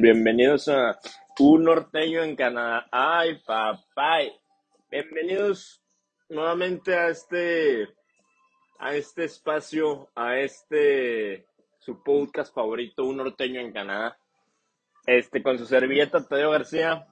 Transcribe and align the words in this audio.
Bienvenidos 0.00 0.68
a 0.68 0.96
Un 1.40 1.64
Norteño 1.64 2.22
en 2.22 2.36
Canadá. 2.36 2.86
Ay, 2.92 3.40
papá. 3.44 4.18
Bienvenidos 4.88 5.82
nuevamente 6.28 6.94
a 6.94 7.08
este, 7.08 7.88
a 8.78 8.94
este 8.94 9.24
espacio, 9.24 10.08
a 10.14 10.38
este, 10.38 11.48
su 11.80 12.00
podcast 12.04 12.54
favorito, 12.54 13.06
Un 13.06 13.16
Norteño 13.16 13.58
en 13.60 13.72
Canadá. 13.72 14.16
Este, 15.04 15.42
con 15.42 15.58
su 15.58 15.66
servilleta, 15.66 16.24
Tadeo 16.24 16.52
García. 16.52 17.04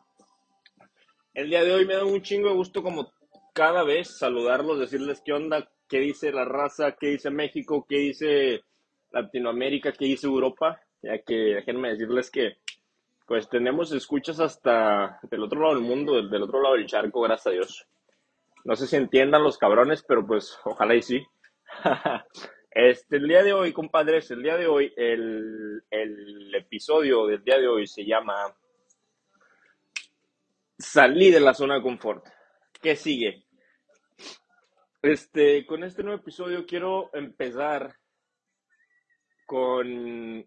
El 1.35 1.51
día 1.51 1.65
de 1.65 1.75
hoy 1.75 1.87
me 1.87 1.95
da 1.95 2.05
un 2.05 2.23
chingo 2.23 2.51
de 2.51 2.55
gusto 2.55 2.85
como 2.85 3.13
cada 3.53 3.83
vez 3.83 4.17
saludarlos, 4.17 4.79
decirles 4.79 5.21
qué 5.25 5.33
onda, 5.33 5.69
qué 5.89 5.99
dice 5.99 6.31
la 6.31 6.45
raza, 6.45 6.93
qué 6.93 7.09
dice 7.09 7.31
México, 7.31 7.85
qué 7.89 7.97
dice 7.97 8.63
Latinoamérica, 9.11 9.91
qué 9.91 10.05
dice 10.05 10.29
Europa. 10.29 10.81
Ya 11.03 11.19
que 11.19 11.35
déjenme 11.35 11.91
decirles 11.91 12.31
que 12.31 12.59
pues 13.27 13.49
tenemos 13.49 13.93
escuchas 13.93 14.39
hasta 14.39 15.19
del 15.23 15.43
otro 15.43 15.61
lado 15.61 15.75
del 15.75 15.83
mundo, 15.83 16.15
del, 16.15 16.43
otro 16.43 16.63
lado 16.63 16.77
del 16.77 16.87
charco, 16.87 17.21
gracias 17.23 17.47
a 17.49 17.51
Dios. 17.51 17.87
No 18.65 18.77
sé 18.77 18.87
si 18.87 18.97
entiendan 18.97 19.43
los 19.43 19.59
cabrones, 19.59 20.05
pero 20.07 20.25
pues 20.27 20.59
ojalá 20.65 20.95
y 20.95 21.03
sí. 21.03 21.27
este, 22.71 23.17
el 23.17 23.27
día 23.27 23.43
de 23.43 23.53
hoy, 23.53 23.73
compadres, 23.73 24.31
el 24.31 24.43
día 24.43 24.57
de 24.57 24.69
hoy, 24.69 24.93
el, 24.97 25.83
el 25.91 26.55
episodio 26.55 27.27
del 27.27 27.43
día 27.43 27.59
de 27.59 27.67
hoy 27.67 27.87
se 27.87 28.05
llama 28.05 28.57
Salí 30.79 31.31
de 31.31 31.41
la 31.41 31.55
zona 31.55 31.77
de 31.77 31.83
confort. 31.83 32.25
¿Qué 32.81 32.95
sigue? 32.95 33.45
Este, 35.03 35.67
con 35.67 35.83
este 35.83 36.03
nuevo 36.03 36.21
episodio 36.21 36.65
quiero 36.65 37.11
empezar 37.13 37.97
con 39.47 40.47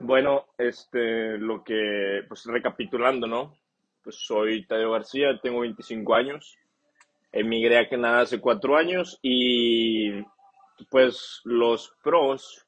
bueno, 0.00 0.46
este, 0.56 1.38
lo 1.38 1.62
que, 1.62 2.22
pues 2.26 2.44
recapitulando, 2.46 3.26
¿no? 3.26 3.56
Pues 4.02 4.16
soy 4.16 4.66
Tadeo 4.66 4.92
García, 4.92 5.38
tengo 5.42 5.60
25 5.60 6.14
años, 6.14 6.56
emigré 7.32 7.78
a 7.78 7.88
Canadá 7.88 8.22
hace 8.22 8.40
cuatro 8.40 8.76
años 8.76 9.18
y 9.22 10.10
pues 10.88 11.42
los 11.44 11.94
pros 12.02 12.66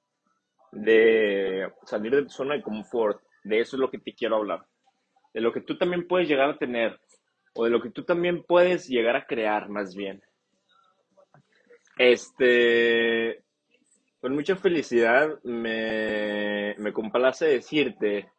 de 0.72 1.72
salir 1.84 2.14
de 2.14 2.22
tu 2.24 2.30
zona 2.30 2.54
de 2.54 2.62
confort, 2.62 3.22
de 3.44 3.60
eso 3.60 3.76
es 3.76 3.80
lo 3.80 3.90
que 3.90 3.98
te 3.98 4.14
quiero 4.14 4.36
hablar, 4.36 4.66
de 5.32 5.40
lo 5.40 5.52
que 5.52 5.62
tú 5.62 5.78
también 5.78 6.06
puedes 6.06 6.28
llegar 6.28 6.50
a 6.50 6.58
tener 6.58 7.00
o 7.54 7.64
de 7.64 7.70
lo 7.70 7.80
que 7.80 7.90
tú 7.90 8.04
también 8.04 8.42
puedes 8.42 8.88
llegar 8.88 9.16
a 9.16 9.26
crear 9.26 9.68
más 9.68 9.94
bien. 9.94 10.22
Este, 11.98 13.42
con 14.22 14.36
mucha 14.36 14.54
felicidad 14.54 15.42
me, 15.42 16.76
me 16.78 16.92
complace 16.92 17.44
decirte, 17.44 18.30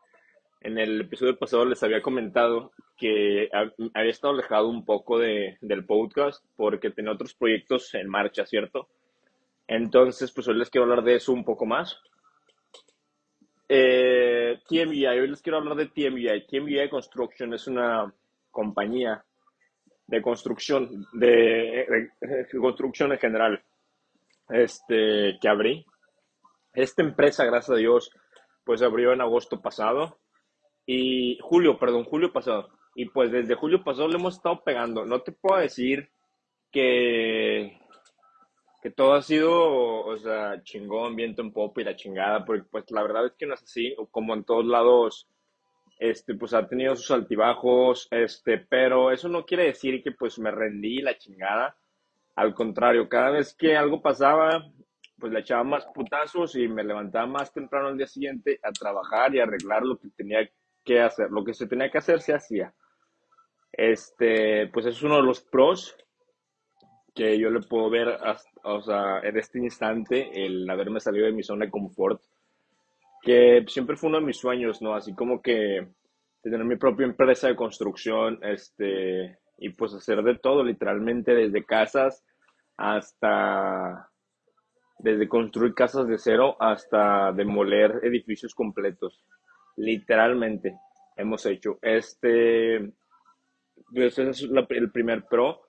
en 0.61 0.77
el 0.77 1.01
episodio 1.01 1.37
pasado 1.37 1.65
les 1.65 1.83
había 1.83 2.01
comentado 2.01 2.71
que 2.95 3.49
había 3.51 4.09
estado 4.09 4.33
alejado 4.33 4.69
un 4.69 4.85
poco 4.85 5.19
de, 5.19 5.57
del 5.59 5.85
podcast 5.85 6.41
porque 6.55 6.89
tenía 6.89 7.11
otros 7.11 7.33
proyectos 7.33 7.93
en 7.95 8.07
marcha, 8.07 8.45
¿cierto? 8.45 8.87
Entonces, 9.67 10.31
pues 10.31 10.47
hoy 10.47 10.57
les 10.57 10.69
quiero 10.69 10.85
hablar 10.85 11.03
de 11.03 11.15
eso 11.15 11.33
un 11.33 11.43
poco 11.43 11.65
más. 11.65 11.99
Eh, 13.67 14.59
TMVI, 14.69 15.05
hoy 15.07 15.27
les 15.27 15.41
quiero 15.41 15.57
hablar 15.57 15.75
de 15.75 15.87
TMVI. 15.87 16.47
TMVI 16.47 16.87
Construction 16.87 17.53
es 17.53 17.67
una 17.67 18.13
compañía 18.51 19.21
de 20.07 20.21
construcción, 20.21 21.07
de 21.11 22.09
construcción 22.57 23.11
en 23.11 23.19
general 23.19 23.61
este, 24.49 25.37
que 25.41 25.47
abrí. 25.47 25.85
Esta 26.73 27.01
empresa, 27.01 27.45
gracias 27.45 27.71
a 27.71 27.79
Dios, 27.79 28.11
pues 28.63 28.81
abrió 28.81 29.13
en 29.13 29.21
agosto 29.21 29.61
pasado 29.61 30.19
y 30.85 31.37
julio, 31.41 31.77
perdón, 31.77 32.03
julio 32.05 32.31
pasado. 32.31 32.69
Y 32.95 33.05
pues 33.05 33.31
desde 33.31 33.55
julio 33.55 33.83
pasado 33.83 34.07
le 34.07 34.15
hemos 34.15 34.35
estado 34.35 34.63
pegando. 34.63 35.05
No 35.05 35.21
te 35.21 35.31
puedo 35.31 35.59
decir 35.59 36.09
que, 36.71 37.79
que 38.81 38.91
todo 38.91 39.13
ha 39.13 39.21
sido, 39.21 40.05
o 40.05 40.17
sea, 40.17 40.61
chingón, 40.63 41.15
viento 41.15 41.41
en 41.41 41.53
pop 41.53 41.77
y 41.79 41.83
la 41.83 41.95
chingada, 41.95 42.45
porque 42.45 42.63
pues 42.63 42.89
la 42.91 43.01
verdad 43.03 43.27
es 43.27 43.33
que 43.33 43.45
no 43.45 43.53
es 43.53 43.63
así, 43.63 43.95
como 44.11 44.33
en 44.33 44.43
todos 44.43 44.65
lados, 44.65 45.27
este, 45.99 46.35
pues 46.35 46.53
ha 46.53 46.67
tenido 46.67 46.95
sus 46.95 47.11
altibajos, 47.11 48.07
este, 48.11 48.57
pero 48.57 49.11
eso 49.11 49.29
no 49.29 49.45
quiere 49.45 49.65
decir 49.65 50.03
que 50.03 50.11
pues 50.11 50.37
me 50.37 50.51
rendí 50.51 51.01
la 51.01 51.17
chingada. 51.17 51.77
Al 52.35 52.53
contrario, 52.53 53.07
cada 53.07 53.31
vez 53.31 53.55
que 53.55 53.75
algo 53.75 54.01
pasaba, 54.01 54.65
pues 55.19 55.31
le 55.31 55.39
echaba 55.39 55.63
más 55.63 55.85
putazos 55.93 56.55
y 56.55 56.67
me 56.67 56.83
levantaba 56.83 57.27
más 57.27 57.53
temprano 57.53 57.87
al 57.87 57.97
día 57.97 58.07
siguiente 58.07 58.59
a 58.63 58.71
trabajar 58.71 59.33
y 59.33 59.39
arreglar 59.39 59.83
lo 59.83 59.97
que 59.97 60.09
tenía 60.09 60.49
que 60.83 60.99
hacer. 60.99 61.29
Lo 61.29 61.43
que 61.43 61.53
se 61.53 61.67
tenía 61.67 61.89
que 61.89 61.99
hacer 61.99 62.21
se 62.21 62.33
hacía. 62.33 62.73
Este, 63.71 64.67
pues 64.67 64.85
es 64.85 65.01
uno 65.01 65.17
de 65.17 65.23
los 65.23 65.41
pros 65.41 65.95
que 67.15 67.37
yo 67.39 67.49
le 67.49 67.61
puedo 67.61 67.89
ver 67.89 68.17
o 68.63 68.81
sea, 68.81 69.19
en 69.19 69.37
este 69.37 69.59
instante, 69.59 70.45
el 70.45 70.69
haberme 70.69 70.99
salido 70.99 71.25
de 71.25 71.31
mi 71.31 71.43
zona 71.43 71.65
de 71.65 71.71
confort, 71.71 72.21
que 73.21 73.63
siempre 73.67 73.95
fue 73.95 74.09
uno 74.09 74.19
de 74.19 74.25
mis 74.25 74.37
sueños, 74.37 74.81
¿no? 74.81 74.95
Así 74.95 75.13
como 75.13 75.41
que 75.41 75.87
tener 76.41 76.63
mi 76.63 76.75
propia 76.75 77.05
empresa 77.05 77.47
de 77.47 77.55
construcción, 77.55 78.39
este, 78.41 79.37
y 79.57 79.69
pues 79.69 79.93
hacer 79.93 80.23
de 80.23 80.35
todo, 80.35 80.63
literalmente 80.63 81.33
desde 81.33 81.65
casas 81.65 82.23
hasta, 82.77 84.09
desde 84.99 85.27
construir 85.27 85.73
casas 85.73 86.07
de 86.07 86.17
cero 86.17 86.55
hasta 86.59 87.31
demoler 87.31 87.99
edificios 88.03 88.53
completos. 88.55 89.23
Literalmente 89.75 90.77
hemos 91.15 91.45
hecho. 91.45 91.77
Este, 91.81 92.91
pues 93.93 94.17
es 94.19 94.49
el 94.69 94.91
primer 94.91 95.25
pro, 95.25 95.61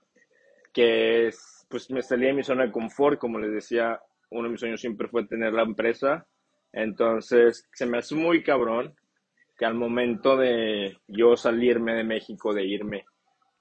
que 0.73 1.29
es, 1.29 1.67
pues 1.69 1.91
me 1.91 2.03
salí 2.03 2.27
de 2.27 2.33
mi 2.33 2.43
zona 2.43 2.65
de 2.65 2.73
confort, 2.73 3.19
como 3.19 3.39
les 3.39 3.53
decía, 3.53 4.01
uno 4.31 4.45
de 4.45 4.51
mis 4.51 4.61
sueños 4.61 4.81
siempre 4.81 5.09
fue 5.09 5.27
tener 5.27 5.53
la 5.53 5.63
empresa. 5.63 6.27
Entonces, 6.73 7.69
se 7.73 7.87
me 7.87 7.99
hace 7.99 8.15
muy 8.15 8.43
cabrón 8.43 8.95
que 9.57 9.65
al 9.65 9.75
momento 9.75 10.37
de 10.37 10.99
yo 11.07 11.37
salirme 11.37 11.95
de 11.95 12.03
México, 12.03 12.53
de 12.53 12.65
irme 12.65 13.05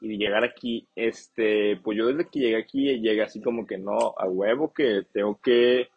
y 0.03 0.17
llegar 0.17 0.43
aquí, 0.43 0.85
este, 0.95 1.77
pues 1.77 1.97
yo 1.97 2.07
desde 2.07 2.29
que 2.29 2.39
llegué 2.39 2.57
aquí 2.57 2.99
llegué 2.99 3.23
así 3.23 3.41
como 3.41 3.65
que 3.65 3.77
no, 3.77 4.13
a 4.17 4.27
huevo 4.27 4.73
que 4.73 5.03
tengo 5.13 5.39
que 5.41 5.87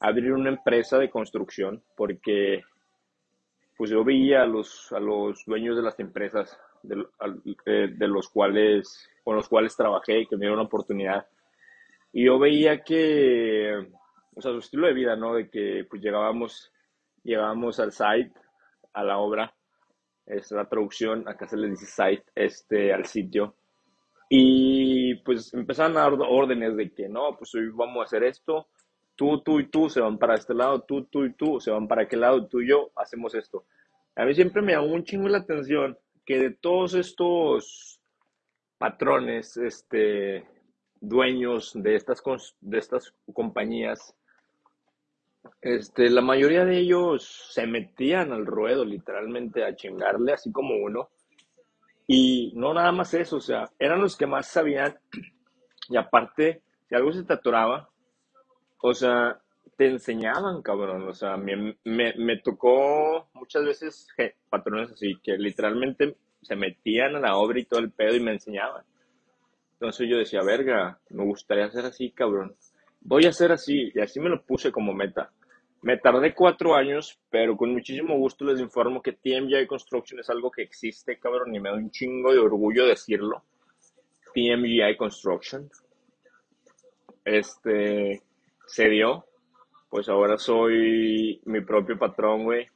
abrir 0.00 0.32
una 0.32 0.50
empresa 0.50 0.98
de 0.98 1.08
construcción 1.08 1.82
porque 1.96 2.62
pues 3.78 3.90
yo 3.90 4.04
veía 4.04 4.42
a 4.42 4.46
los, 4.46 4.92
a 4.92 5.00
los 5.00 5.44
dueños 5.46 5.76
de 5.76 5.82
las 5.82 5.98
empresas 5.98 6.58
de, 6.82 7.06
eh, 7.64 7.88
de 7.90 8.08
los 8.08 8.28
cuales, 8.28 9.08
con 9.24 9.36
los 9.36 9.48
cuales 9.48 9.74
trabajé, 9.74 10.26
que 10.26 10.36
me 10.36 10.40
dieron 10.40 10.58
una 10.58 10.66
oportunidad. 10.66 11.26
Y 12.12 12.26
yo 12.26 12.38
veía 12.38 12.84
que, 12.84 13.88
o 14.34 14.40
sea, 14.42 14.52
su 14.52 14.58
estilo 14.58 14.86
de 14.86 14.92
vida, 14.92 15.16
¿no? 15.16 15.34
De 15.34 15.48
que 15.48 15.86
pues 15.88 16.02
llegábamos, 16.02 16.70
llegábamos 17.22 17.80
al 17.80 17.92
site, 17.92 18.32
a 18.92 19.02
la 19.02 19.16
obra, 19.16 19.53
es 20.26 20.50
la 20.52 20.68
traducción, 20.68 21.28
acá 21.28 21.46
se 21.46 21.56
le 21.56 21.68
dice 21.68 21.86
site, 21.86 22.24
este, 22.34 22.92
al 22.92 23.06
sitio. 23.06 23.54
Y 24.28 25.16
pues 25.16 25.52
empezaron 25.54 25.96
a 25.96 26.02
dar 26.02 26.12
órdenes 26.20 26.76
de 26.76 26.92
que 26.92 27.08
no, 27.08 27.36
pues 27.36 27.54
hoy 27.54 27.68
vamos 27.72 28.00
a 28.00 28.04
hacer 28.04 28.24
esto, 28.24 28.68
tú, 29.14 29.42
tú 29.42 29.60
y 29.60 29.68
tú 29.68 29.88
se 29.88 30.00
van 30.00 30.18
para 30.18 30.34
este 30.34 30.54
lado, 30.54 30.80
tú, 30.82 31.04
tú 31.04 31.24
y 31.24 31.32
tú 31.34 31.60
se 31.60 31.70
van 31.70 31.86
para 31.86 32.02
aquel 32.02 32.20
lado, 32.20 32.46
tú 32.46 32.60
y 32.60 32.68
yo 32.68 32.90
hacemos 32.96 33.34
esto. 33.34 33.64
A 34.16 34.24
mí 34.24 34.34
siempre 34.34 34.62
me 34.62 34.72
llamó 34.72 34.92
un 34.92 35.04
chingo 35.04 35.28
la 35.28 35.38
atención 35.38 35.98
que 36.24 36.38
de 36.38 36.50
todos 36.50 36.94
estos 36.94 38.00
patrones, 38.78 39.56
este, 39.56 40.46
dueños 41.00 41.72
de 41.74 41.96
estas, 41.96 42.22
de 42.60 42.78
estas 42.78 43.14
compañías, 43.32 44.14
este, 45.60 46.10
la 46.10 46.20
mayoría 46.20 46.64
de 46.64 46.78
ellos 46.78 47.48
se 47.50 47.66
metían 47.66 48.32
al 48.32 48.46
ruedo 48.46 48.84
literalmente 48.84 49.64
a 49.64 49.74
chingarle, 49.74 50.32
así 50.32 50.52
como 50.52 50.74
uno. 50.76 51.08
Y 52.06 52.52
no 52.54 52.74
nada 52.74 52.92
más 52.92 53.14
eso, 53.14 53.36
o 53.36 53.40
sea, 53.40 53.70
eran 53.78 54.00
los 54.00 54.16
que 54.16 54.26
más 54.26 54.48
sabían. 54.48 54.98
Y 55.86 55.98
aparte, 55.98 56.62
si 56.88 56.94
algo 56.94 57.12
se 57.12 57.24
te 57.24 57.34
atoraba, 57.34 57.90
o 58.80 58.94
sea, 58.94 59.38
te 59.76 59.86
enseñaban, 59.86 60.62
cabrón. 60.62 61.08
O 61.08 61.12
sea, 61.12 61.36
me, 61.36 61.76
me, 61.84 62.38
tocó 62.38 63.28
muchas 63.34 63.64
veces 63.64 64.08
patrones 64.48 64.92
así, 64.92 65.18
que 65.22 65.36
literalmente 65.36 66.16
se 66.42 66.56
metían 66.56 67.16
a 67.16 67.20
la 67.20 67.36
obra 67.36 67.60
y 67.60 67.64
todo 67.64 67.80
el 67.80 67.90
pedo 67.90 68.16
y 68.16 68.20
me 68.20 68.32
enseñaban. 68.32 68.84
Entonces 69.74 70.08
yo 70.08 70.18
decía, 70.18 70.42
verga, 70.42 70.98
me 71.10 71.24
gustaría 71.24 71.66
hacer 71.66 71.84
así, 71.84 72.10
cabrón. 72.12 72.56
Voy 73.04 73.26
a 73.26 73.28
hacer 73.28 73.52
así, 73.52 73.92
y 73.94 74.00
así 74.00 74.18
me 74.18 74.30
lo 74.30 74.42
puse 74.42 74.72
como 74.72 74.92
meta. 74.92 75.30
Me 75.82 75.98
tardé 75.98 76.34
cuatro 76.34 76.74
años, 76.74 77.18
pero 77.30 77.56
con 77.56 77.70
muchísimo 77.70 78.16
gusto 78.16 78.46
les 78.46 78.58
informo 78.60 79.02
que 79.02 79.12
TMGI 79.12 79.66
Construction 79.66 80.20
es 80.20 80.30
algo 80.30 80.50
que 80.50 80.62
existe, 80.62 81.18
cabrón, 81.18 81.54
y 81.54 81.60
me 81.60 81.68
da 81.68 81.76
un 81.76 81.90
chingo 81.90 82.32
de 82.32 82.38
orgullo 82.38 82.86
decirlo. 82.86 83.44
TMGI 84.34 84.96
Construction. 84.96 85.70
Este, 87.24 88.22
se 88.66 88.88
dio. 88.88 89.26
Pues 89.90 90.08
ahora 90.08 90.38
soy 90.38 91.40
mi 91.44 91.60
propio 91.60 91.98
patrón, 91.98 92.44
güey. 92.44 92.66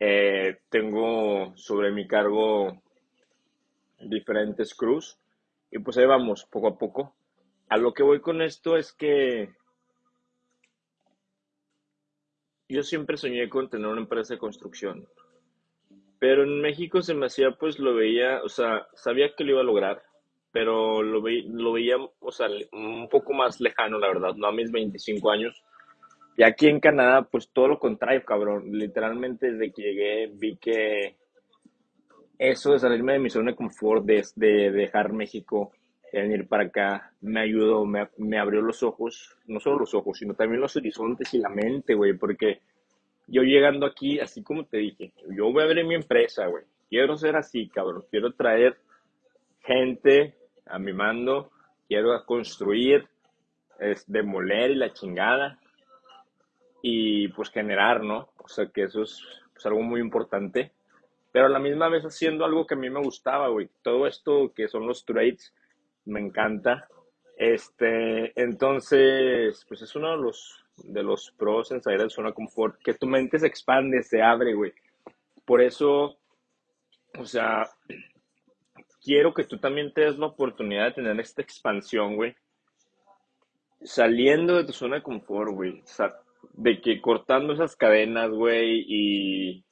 Eh, 0.00 0.60
tengo 0.70 1.52
sobre 1.56 1.90
mi 1.90 2.06
cargo 2.06 2.80
diferentes 4.00 4.74
crews 4.74 5.18
y 5.70 5.78
pues 5.80 5.98
ahí 5.98 6.06
vamos, 6.06 6.46
poco 6.50 6.68
a 6.68 6.78
poco. 6.78 7.14
A 7.68 7.76
lo 7.76 7.92
que 7.92 8.02
voy 8.02 8.20
con 8.20 8.40
esto 8.40 8.76
es 8.76 8.92
que 8.92 9.50
yo 12.68 12.82
siempre 12.82 13.16
soñé 13.16 13.48
con 13.48 13.68
tener 13.68 13.86
una 13.86 14.00
empresa 14.00 14.34
de 14.34 14.40
construcción, 14.40 15.06
pero 16.18 16.44
en 16.44 16.60
México 16.60 17.02
se 17.02 17.14
me 17.14 17.26
hacía, 17.26 17.52
pues 17.52 17.78
lo 17.78 17.94
veía, 17.94 18.42
o 18.42 18.48
sea, 18.48 18.86
sabía 18.94 19.34
que 19.36 19.44
lo 19.44 19.52
iba 19.52 19.60
a 19.60 19.64
lograr, 19.64 20.02
pero 20.50 21.02
lo, 21.02 21.20
ve, 21.20 21.44
lo 21.46 21.72
veía, 21.72 21.96
o 21.96 22.32
sea, 22.32 22.48
un 22.72 23.08
poco 23.08 23.34
más 23.34 23.60
lejano, 23.60 23.98
la 23.98 24.08
verdad, 24.08 24.34
no 24.34 24.46
a 24.46 24.52
mis 24.52 24.72
25 24.72 25.30
años. 25.30 25.62
Y 26.36 26.44
aquí 26.44 26.68
en 26.68 26.80
Canadá, 26.80 27.22
pues 27.22 27.50
todo 27.52 27.68
lo 27.68 27.78
contrario, 27.78 28.22
cabrón. 28.24 28.70
Literalmente 28.70 29.50
desde 29.50 29.72
que 29.72 29.82
llegué 29.82 30.30
vi 30.32 30.56
que 30.56 31.16
eso 32.38 32.72
de 32.72 32.78
salirme 32.78 33.14
de 33.14 33.18
mi 33.18 33.28
zona 33.28 33.50
de 33.50 33.56
confort, 33.56 34.04
de 34.04 34.70
dejar 34.70 35.12
México, 35.12 35.72
de 36.12 36.22
venir 36.22 36.48
para 36.48 36.64
acá, 36.64 37.12
me 37.20 37.40
ayudó, 37.40 37.84
me, 37.84 38.08
me, 38.16 38.38
abrió 38.38 38.62
los 38.62 38.82
ojos, 38.82 39.36
no 39.46 39.60
solo 39.60 39.80
los 39.80 39.94
ojos, 39.94 40.18
sino 40.18 40.34
también 40.34 40.60
los 40.60 40.76
horizontes 40.76 41.32
y 41.34 41.38
la 41.38 41.48
mente, 41.48 41.94
güey, 41.94 42.14
porque 42.14 42.60
yo 43.26 43.42
llegando 43.42 43.86
aquí, 43.86 44.18
así 44.20 44.42
como 44.42 44.64
te 44.64 44.78
dije, 44.78 45.12
yo 45.30 45.52
voy 45.52 45.62
a 45.62 45.66
abrir 45.66 45.84
mi 45.84 45.94
empresa, 45.94 46.46
güey, 46.46 46.64
quiero 46.88 47.16
ser 47.16 47.36
así, 47.36 47.68
cabrón, 47.68 48.04
quiero 48.10 48.32
traer 48.32 48.78
gente 49.60 50.34
a 50.66 50.78
mi 50.78 50.92
mando, 50.92 51.50
quiero 51.88 52.24
construir, 52.24 53.06
es 53.78 54.10
demoler 54.10 54.70
y 54.70 54.76
la 54.76 54.92
chingada, 54.92 55.58
y 56.82 57.28
pues 57.28 57.50
generar, 57.50 58.02
¿no? 58.02 58.30
O 58.38 58.48
sea 58.48 58.66
que 58.66 58.84
eso 58.84 59.02
es 59.02 59.22
pues, 59.52 59.66
algo 59.66 59.82
muy 59.82 60.00
importante. 60.00 60.72
Pero 61.32 61.46
a 61.46 61.50
la 61.50 61.58
misma 61.58 61.88
vez 61.88 62.04
haciendo 62.04 62.44
algo 62.44 62.66
que 62.66 62.74
a 62.74 62.78
mí 62.78 62.88
me 62.88 63.02
gustaba, 63.02 63.48
güey. 63.48 63.68
Todo 63.82 64.06
esto 64.06 64.52
que 64.54 64.68
son 64.68 64.86
los 64.86 65.04
trades, 65.04 65.52
me 66.08 66.20
encanta. 66.20 66.88
Este, 67.36 68.32
entonces, 68.40 69.64
pues 69.68 69.82
es 69.82 69.94
uno 69.94 70.10
de 70.10 70.16
los, 70.16 70.64
de 70.76 71.02
los 71.02 71.30
pros 71.36 71.70
en 71.70 71.82
salir 71.82 72.00
de 72.00 72.10
zona 72.10 72.32
confort, 72.32 72.80
que 72.82 72.94
tu 72.94 73.06
mente 73.06 73.38
se 73.38 73.46
expande, 73.46 74.02
se 74.02 74.22
abre, 74.22 74.54
güey. 74.54 74.72
Por 75.44 75.62
eso, 75.62 76.18
o 77.16 77.24
sea, 77.24 77.68
quiero 79.02 79.32
que 79.32 79.44
tú 79.44 79.58
también 79.58 79.92
te 79.92 80.02
des 80.02 80.18
la 80.18 80.26
oportunidad 80.26 80.86
de 80.86 80.92
tener 80.92 81.20
esta 81.20 81.42
expansión, 81.42 82.16
güey. 82.16 82.34
Saliendo 83.82 84.56
de 84.56 84.64
tu 84.64 84.72
zona 84.72 84.96
de 84.96 85.02
confort, 85.02 85.52
güey. 85.52 85.80
O 85.80 85.86
sea, 85.86 86.16
de 86.54 86.80
que 86.80 87.00
cortando 87.00 87.52
esas 87.52 87.76
cadenas, 87.76 88.30
güey, 88.30 88.84
y 88.88 89.64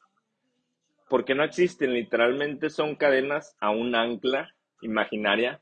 porque 1.08 1.34
no 1.34 1.42
existen, 1.42 1.94
literalmente 1.94 2.70
son 2.70 2.94
cadenas 2.94 3.56
a 3.60 3.70
un 3.70 3.94
ancla 3.94 4.54
imaginaria 4.82 5.60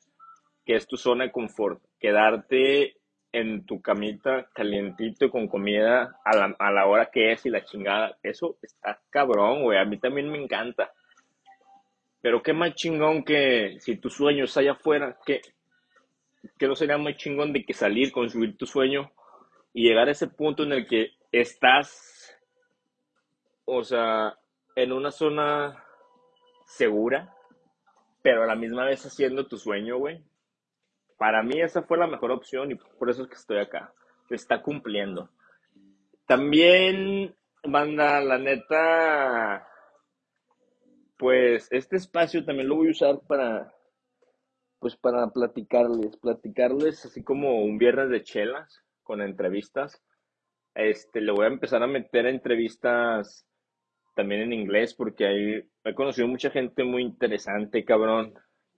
que 0.65 0.77
es 0.77 0.87
tu 0.87 0.97
zona 0.97 1.25
de 1.25 1.33
confort. 1.33 1.83
Quedarte 1.99 2.97
en 3.33 3.67
tu 3.67 3.83
camita 3.83 4.49
calientito 4.55 5.29
con 5.31 5.49
comida 5.49 6.21
a 6.25 6.37
la, 6.37 6.57
a 6.59 6.71
la 6.71 6.87
hora 6.87 7.11
que 7.13 7.33
es 7.33 7.45
y 7.47 7.51
la 7.51 7.65
chingada. 7.65 8.17
Eso 8.23 8.57
está 8.63 9.01
cabrón, 9.11 9.63
güey. 9.63 9.79
A 9.79 9.85
mí 9.85 9.99
también 9.99 10.31
me 10.31 10.43
encanta. 10.43 10.93
Pero 12.21 12.43
qué 12.43 12.53
más 12.53 12.75
chingón 12.75 13.25
que 13.25 13.77
si 13.81 13.97
tu 13.97 14.09
sueño 14.09 14.45
es 14.45 14.57
allá 14.57 14.73
afuera, 14.73 15.19
que, 15.27 15.43
que 16.57 16.67
no 16.67 16.75
sería 16.75 16.97
más 16.97 17.17
chingón 17.17 17.53
de 17.53 17.65
que 17.65 17.75
salir, 17.75 18.13
construir 18.13 18.57
tu 18.57 18.67
sueño 18.67 19.11
y 19.75 19.87
llegar 19.87 20.09
a 20.09 20.13
ese 20.13 20.29
punto 20.29 20.63
en 20.63 20.73
el 20.73 20.87
que 20.87 21.11
estás, 21.33 22.35
o 23.65 23.83
sea, 23.83 24.39
en 24.77 24.93
una 24.93 25.11
zona 25.11 25.85
segura, 26.67 27.35
pero 28.23 28.45
a 28.45 28.47
la 28.47 28.55
misma 28.55 28.85
vez 28.85 29.05
haciendo 29.05 29.47
tu 29.47 29.59
sueño, 29.59 29.99
güey. 29.99 30.23
Para 31.17 31.43
mí 31.43 31.61
esa 31.61 31.83
fue 31.83 31.99
la 31.99 32.07
mejor 32.07 32.31
opción 32.31 32.71
y 32.71 32.75
por 32.75 33.11
eso 33.11 33.23
es 33.23 33.29
que 33.29 33.35
estoy 33.35 33.59
acá. 33.59 33.93
Se 34.29 34.35
está 34.35 34.63
cumpliendo. 34.63 35.31
También, 36.27 37.35
banda, 37.63 38.21
la 38.21 38.39
neta, 38.39 39.69
pues 41.19 41.69
este 41.71 41.97
espacio 41.97 42.45
también 42.45 42.69
lo 42.69 42.77
voy 42.77 42.89
a 42.89 42.93
usar 42.93 43.21
para, 43.27 43.73
pues 44.79 44.97
para 44.97 45.29
platicarles, 45.29 46.17
platicarles 46.17 47.05
así 47.05 47.23
como 47.23 47.63
un 47.63 47.79
viernes 47.79 48.11
de 48.11 48.23
chelas 48.23 48.83
con 49.03 49.23
entrevistas. 49.23 50.03
Este, 50.75 51.21
le 51.21 51.33
voy 51.33 51.45
a 51.45 51.49
empezar 51.49 51.83
a 51.83 51.87
meter 51.87 52.27
entrevistas 52.27 53.47
también 54.15 54.43
en 54.43 54.53
inglés, 54.53 54.95
porque 54.95 55.27
ahí 55.27 55.69
he 55.85 55.95
conocido 55.95 56.27
mucha 56.27 56.51
gente 56.51 56.85
muy 56.85 57.03
interesante, 57.03 57.85
cabrón, 57.85 58.35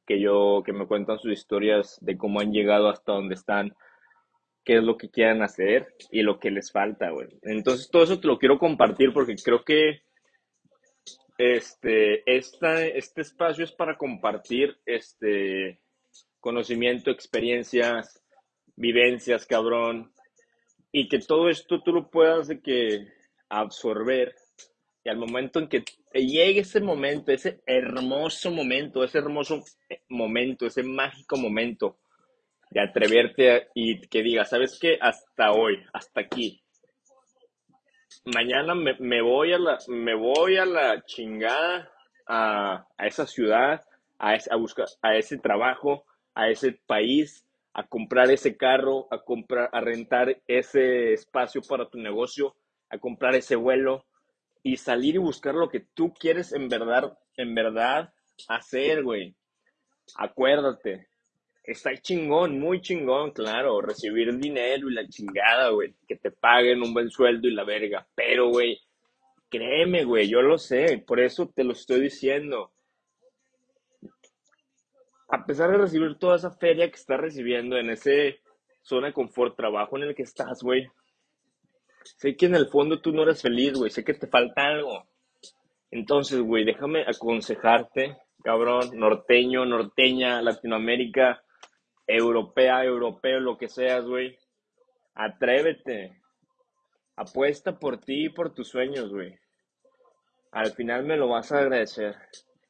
que 0.07 0.21
yo, 0.21 0.63
que 0.65 0.73
me 0.73 0.87
cuentan 0.87 1.19
sus 1.19 1.33
historias 1.33 1.99
de 2.01 2.17
cómo 2.17 2.41
han 2.41 2.53
llegado 2.53 2.89
hasta 2.89 3.13
donde 3.13 3.35
están, 3.35 3.75
qué 4.65 4.79
es 4.79 4.83
lo 4.83 4.97
que 4.97 5.11
quieren 5.11 5.43
hacer 5.43 5.95
y 6.11 6.23
lo 6.23 6.39
que 6.39 6.51
les 6.51 6.73
falta, 6.73 7.11
güey. 7.11 7.29
Entonces, 7.43 7.91
todo 7.91 8.05
eso 8.05 8.21
te 8.21 8.29
lo 8.29 8.39
quiero 8.39 8.59
compartir 8.59 9.13
porque 9.13 9.35
creo 9.37 9.65
que 9.65 10.03
este, 11.39 12.23
esta, 12.31 12.85
este 12.85 13.21
espacio 13.23 13.65
es 13.65 13.73
para 13.73 13.97
compartir 13.97 14.77
este 14.87 15.81
conocimiento, 16.41 17.11
experiencias, 17.11 18.23
vivencias, 18.77 19.47
cabrón, 19.47 20.13
y 20.93 21.09
que 21.09 21.19
todo 21.19 21.49
esto 21.49 21.83
tú 21.83 21.93
lo 21.93 22.11
puedas 22.11 22.49
de 22.49 22.61
que 22.61 23.09
absorber 23.49 24.35
y 25.07 25.09
al 25.09 25.19
momento 25.19 25.61
en 25.61 25.69
que 25.69 25.85
llegue 26.13 26.63
ese 26.63 26.81
momento, 26.81 27.31
ese 27.31 27.61
hermoso 27.65 28.51
momento, 28.51 29.05
ese 29.05 29.19
hermoso 29.19 29.63
momento, 30.09 30.67
ese 30.67 30.83
mágico 30.83 31.37
momento 31.37 31.99
de 32.71 32.81
atreverte 32.81 33.69
y 33.73 34.01
que 34.09 34.25
digas, 34.25 34.51
¿sabes 34.51 34.77
qué? 34.81 34.99
Hasta 35.01 35.53
hoy, 35.53 35.81
hasta 35.93 36.23
aquí. 36.23 36.61
Mañana 38.25 38.75
me, 38.75 39.23
voy, 39.23 39.53
a 39.53 39.61
la, 39.61 39.79
me 39.87 40.17
voy 40.17 40.57
a 40.57 40.67
la 40.67 41.05
chingada 41.05 41.89
a, 42.27 42.85
esa 42.99 43.29
ciudad, 43.29 43.85
a, 44.19 44.37
a 44.51 44.57
buscar 44.57 44.87
a 45.03 45.17
ese 45.17 45.39
trabajo, 45.39 46.05
a 46.35 46.49
ese 46.49 46.81
país, 46.85 47.47
a 47.75 47.87
comprar 47.87 48.29
ese 48.33 48.57
carro, 48.57 49.07
a 49.13 49.23
comprar, 49.23 49.71
a 49.73 49.81
rentar 49.81 50.43
ese 50.49 51.13
espacio 51.13 51.63
para 51.63 51.89
tu 51.89 51.97
negocio, 51.97 52.57
a 52.91 52.99
comprar 52.99 53.37
ese 53.37 53.55
vuelo, 53.55 54.05
y 54.63 54.77
salir 54.77 55.15
y 55.15 55.19
buscar 55.19 55.55
lo 55.55 55.69
que 55.69 55.81
tú 55.95 56.13
quieres 56.13 56.53
en 56.53 56.69
verdad, 56.69 57.17
en 57.37 57.55
verdad 57.55 58.13
hacer, 58.49 59.03
güey. 59.03 59.35
Acuérdate. 60.17 61.09
Está 61.63 61.97
chingón, 61.97 62.61
muy 62.61 62.81
chingón, 62.81 63.33
claro, 63.33 63.81
recibir 63.81 64.37
dinero 64.39 64.89
y 64.89 64.95
la 64.95 65.09
chingada, 65.09 65.71
güey. 65.71 65.95
Que 66.07 66.17
te 66.17 66.31
paguen 66.31 66.83
un 66.83 66.95
buen 66.95 67.11
sueldo 67.11 67.49
y 67.49 67.55
la 67.55 67.65
verga. 67.65 68.07
Pero, 68.15 68.51
güey, 68.51 68.81
créeme, 69.49 70.05
güey, 70.05 70.29
yo 70.29 70.43
lo 70.43 70.59
sé, 70.59 71.03
por 71.07 71.21
eso 71.21 71.51
te 71.55 71.65
lo 71.65 71.73
estoy 71.73 72.01
diciendo. 72.01 72.73
A 75.29 75.45
pesar 75.45 75.71
de 75.73 75.79
recibir 75.79 76.17
toda 76.19 76.37
esa 76.37 76.53
feria 76.53 76.89
que 76.89 76.97
estás 76.97 77.19
recibiendo 77.19 77.77
en 77.77 77.91
ese 77.91 78.41
zona 78.83 79.09
de 79.09 79.13
confort, 79.13 79.57
trabajo 79.57 79.97
en 79.97 80.05
el 80.05 80.15
que 80.15 80.23
estás, 80.23 80.63
güey, 80.63 80.87
Sé 82.17 82.37
que 82.37 82.47
en 82.47 82.55
el 82.55 82.69
fondo 82.69 83.01
tú 83.01 83.13
no 83.13 83.23
eres 83.23 83.43
feliz, 83.43 83.75
güey. 83.75 83.91
Sé 83.91 84.05
que 84.05 84.15
te 84.15 84.29
falta 84.29 84.67
algo. 84.67 85.09
Entonces, 85.91 86.41
güey, 86.41 86.65
déjame 86.65 87.05
aconsejarte, 87.07 88.17
cabrón, 88.43 88.91
norteño, 88.95 89.65
norteña, 89.65 90.43
Latinoamérica, 90.43 91.43
europea, 92.07 92.85
europeo, 92.85 93.41
lo 93.41 93.57
que 93.59 93.69
seas, 93.69 94.05
güey. 94.05 94.39
Atrévete. 95.15 96.21
Apuesta 97.17 97.79
por 97.79 97.99
ti 97.99 98.27
y 98.27 98.29
por 98.29 98.55
tus 98.55 98.69
sueños, 98.69 99.11
güey. 99.11 99.39
Al 100.53 100.73
final 100.73 101.05
me 101.05 101.17
lo 101.17 101.29
vas 101.29 101.51
a 101.53 101.59
agradecer. 101.59 102.15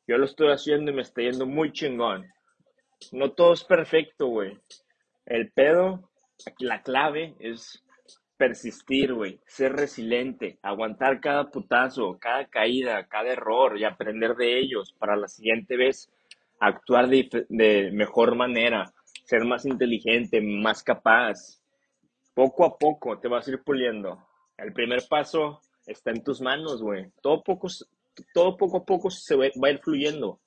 Yo 0.06 0.18
lo 0.18 0.24
estoy 0.24 0.50
haciendo 0.50 0.90
y 0.90 0.94
me 0.94 1.02
está 1.02 1.22
yendo 1.22 1.46
muy 1.46 1.72
chingón. 1.72 2.24
No 3.12 3.32
todo 3.32 3.52
es 3.52 3.64
perfecto, 3.64 4.26
güey. 4.28 4.58
El 5.26 5.50
pedo, 5.50 6.10
la 6.60 6.82
clave 6.82 7.34
es 7.40 7.82
persistir, 8.36 9.14
güey, 9.14 9.40
ser 9.46 9.72
resiliente, 9.72 10.58
aguantar 10.62 11.20
cada 11.20 11.50
putazo, 11.50 12.18
cada 12.20 12.46
caída, 12.46 13.06
cada 13.06 13.30
error 13.30 13.78
y 13.78 13.84
aprender 13.84 14.36
de 14.36 14.58
ellos 14.58 14.94
para 14.98 15.16
la 15.16 15.28
siguiente 15.28 15.76
vez 15.76 16.10
actuar 16.60 17.08
de, 17.08 17.90
mejor 17.92 18.34
manera, 18.36 18.92
ser 19.24 19.44
más 19.44 19.66
inteligente, 19.66 20.40
más 20.40 20.82
capaz. 20.82 21.60
Poco 22.34 22.64
a 22.64 22.76
poco 22.78 23.18
te 23.18 23.28
vas 23.28 23.46
a 23.46 23.50
ir 23.52 23.62
puliendo. 23.62 24.18
El 24.58 24.72
primer 24.72 25.02
paso 25.08 25.60
está 25.86 26.10
en 26.10 26.22
tus 26.22 26.40
manos, 26.40 26.82
güey. 26.82 27.06
Todo 27.22 27.42
poco, 27.42 27.68
todo 28.34 28.56
poco 28.56 28.78
a 28.78 28.84
poco 28.84 29.10
se 29.10 29.36
va, 29.36 29.46
a 29.46 29.70
ir 29.70 29.78
fluyendo. 29.78 30.40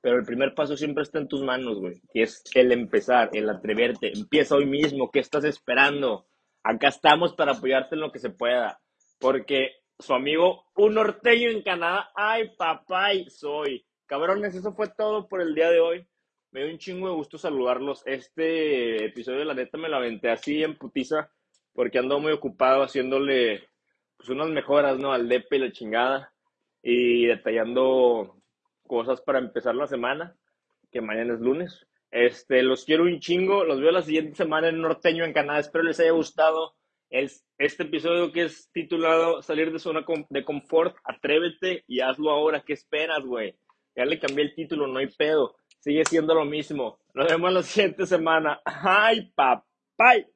Pero 0.00 0.18
el 0.18 0.24
primer 0.24 0.54
paso 0.54 0.76
siempre 0.76 1.02
está 1.02 1.18
en 1.18 1.28
tus 1.28 1.42
manos, 1.42 1.78
güey. 1.78 2.00
Que 2.12 2.22
es 2.22 2.42
el 2.54 2.72
empezar, 2.72 3.30
el 3.32 3.48
atreverte. 3.48 4.12
Empieza 4.16 4.56
hoy 4.56 4.66
mismo. 4.66 5.10
¿Qué 5.10 5.20
estás 5.20 5.44
esperando? 5.44 6.26
Acá 6.62 6.88
estamos 6.88 7.34
para 7.34 7.52
apoyarte 7.52 7.94
en 7.94 8.00
lo 8.00 8.12
que 8.12 8.18
se 8.18 8.30
pueda. 8.30 8.80
Porque 9.18 9.72
su 9.98 10.14
amigo, 10.14 10.64
un 10.76 10.94
norteño 10.94 11.50
en 11.50 11.62
Canadá. 11.62 12.10
Ay, 12.14 12.50
papá, 12.56 13.08
soy. 13.28 13.84
Cabrones, 14.06 14.54
eso 14.54 14.72
fue 14.72 14.88
todo 14.88 15.28
por 15.28 15.42
el 15.42 15.54
día 15.54 15.70
de 15.70 15.80
hoy. 15.80 16.06
Me 16.50 16.62
dio 16.62 16.72
un 16.72 16.78
chingo 16.78 17.08
de 17.08 17.14
gusto 17.14 17.36
saludarlos. 17.36 18.02
Este 18.06 19.04
episodio, 19.04 19.44
la 19.44 19.54
neta, 19.54 19.76
me 19.76 19.88
lo 19.88 19.96
aventé 19.96 20.30
así 20.30 20.62
en 20.62 20.78
putiza, 20.78 21.30
porque 21.74 21.98
ando 21.98 22.18
muy 22.20 22.32
ocupado 22.32 22.82
haciéndole 22.82 23.68
pues, 24.16 24.30
unas 24.30 24.48
mejoras, 24.48 24.98
¿no? 24.98 25.12
Al 25.12 25.28
DP 25.28 25.52
y 25.52 25.58
la 25.58 25.72
chingada. 25.72 26.32
Y 26.82 27.26
detallando 27.26 28.40
cosas 28.86 29.20
para 29.20 29.40
empezar 29.40 29.74
la 29.74 29.86
semana, 29.86 30.36
que 30.90 31.00
mañana 31.00 31.34
es 31.34 31.40
lunes. 31.40 31.86
Este, 32.10 32.62
los 32.62 32.84
quiero 32.84 33.04
un 33.04 33.20
chingo. 33.20 33.64
Los 33.64 33.80
veo 33.80 33.90
la 33.90 34.02
siguiente 34.02 34.34
semana 34.34 34.68
en 34.68 34.80
Norteño 34.80 35.24
en 35.24 35.32
Canadá. 35.32 35.60
Espero 35.60 35.84
les 35.84 36.00
haya 36.00 36.12
gustado 36.12 36.74
este 37.10 37.82
episodio 37.82 38.32
que 38.32 38.44
es 38.44 38.70
titulado 38.72 39.42
Salir 39.42 39.72
de 39.72 39.78
zona 39.78 40.04
de 40.28 40.44
confort. 40.44 40.96
Atrévete 41.04 41.84
y 41.86 42.00
hazlo 42.00 42.30
ahora. 42.30 42.62
¿Qué 42.66 42.72
esperas, 42.72 43.24
güey? 43.24 43.54
Ya 43.96 44.04
le 44.04 44.18
cambié 44.18 44.44
el 44.44 44.54
título, 44.54 44.86
no 44.86 44.98
hay 44.98 45.08
pedo. 45.08 45.56
Sigue 45.80 46.04
siendo 46.04 46.34
lo 46.34 46.44
mismo. 46.44 46.98
Nos 47.14 47.26
vemos 47.26 47.52
la 47.52 47.62
siguiente 47.62 48.06
semana. 48.06 48.60
¡Ay, 48.64 49.32
papay! 49.34 50.26